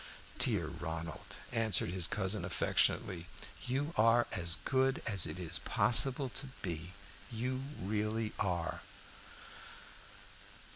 "Dear 0.39 0.65
Ronald," 0.65 1.37
answered 1.51 1.91
his 1.91 2.07
cousin 2.07 2.43
affectionately, 2.43 3.27
"you 3.67 3.93
are 3.95 4.25
as 4.31 4.57
good 4.65 4.99
as 5.05 5.27
it 5.27 5.37
is 5.37 5.59
possible 5.59 6.27
to 6.29 6.47
be 6.63 6.95
you 7.29 7.61
really 7.79 8.33
are." 8.39 8.81